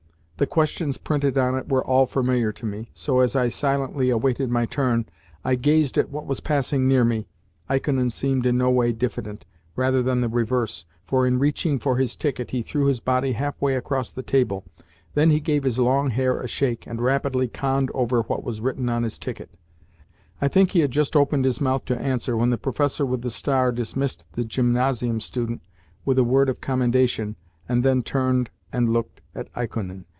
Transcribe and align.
The 0.37 0.47
questions 0.47 0.97
printed 0.97 1.37
on 1.37 1.55
it 1.55 1.69
were 1.69 1.85
all 1.85 2.07
familiar 2.07 2.51
to 2.51 2.65
me, 2.65 2.89
so, 2.93 3.19
as 3.19 3.35
I 3.35 3.47
silently 3.49 4.09
awaited 4.09 4.49
my 4.49 4.65
turn, 4.65 5.05
I 5.45 5.53
gazed 5.53 5.99
at 5.99 6.09
what 6.09 6.25
was 6.25 6.39
passing 6.39 6.87
near 6.87 7.05
me, 7.05 7.27
Ikonin 7.69 8.09
seemed 8.09 8.47
in 8.47 8.57
no 8.57 8.71
way 8.71 8.91
diffident 8.91 9.45
rather 9.75 10.01
the 10.01 10.15
reverse, 10.27 10.87
for, 11.03 11.27
in 11.27 11.37
reaching 11.37 11.77
for 11.77 11.97
his 11.97 12.15
ticket, 12.15 12.49
he 12.49 12.63
threw 12.63 12.87
his 12.87 12.99
body 12.99 13.33
half 13.33 13.61
way 13.61 13.75
across 13.75 14.09
the 14.09 14.23
table. 14.23 14.63
Then 15.13 15.29
he 15.29 15.39
gave 15.39 15.61
his 15.63 15.77
long 15.77 16.09
hair 16.09 16.41
a 16.41 16.47
shake, 16.47 16.87
and 16.87 16.99
rapidly 16.99 17.47
conned 17.47 17.91
over 17.93 18.21
what 18.23 18.43
was 18.43 18.61
written 18.61 18.89
on 18.89 19.03
his 19.03 19.19
ticket. 19.19 19.51
I 20.41 20.47
think 20.47 20.71
he 20.71 20.79
had 20.79 20.89
just 20.89 21.15
opened 21.15 21.45
his 21.45 21.61
mouth 21.61 21.85
to 21.85 22.01
answer 22.01 22.35
when 22.35 22.49
the 22.49 22.57
professor 22.57 23.05
with 23.05 23.21
the 23.21 23.29
star 23.29 23.71
dismissed 23.71 24.25
the 24.31 24.43
gymnasium 24.43 25.19
student 25.19 25.61
with 26.03 26.17
a 26.17 26.23
word 26.23 26.49
of 26.49 26.61
commendation, 26.61 27.35
and 27.69 27.83
then 27.83 28.01
turned 28.01 28.49
and 28.73 28.89
looked 28.89 29.21
at 29.35 29.47
Ikonin. 29.55 30.05